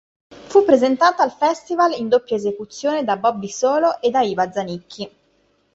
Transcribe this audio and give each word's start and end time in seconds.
Fu 0.47 0.63
presentata 0.65 1.21
al 1.21 1.31
Festival 1.31 1.91
in 1.91 2.09
doppia 2.09 2.35
esecuzione 2.35 3.03
da 3.03 3.17
Bobby 3.17 3.49
Solo 3.49 4.01
e 4.01 4.09
da 4.09 4.21
Iva 4.23 4.51
Zanicchi. 4.51 5.11